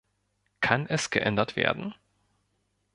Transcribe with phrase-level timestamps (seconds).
[0.61, 1.93] Kann es geändert werden?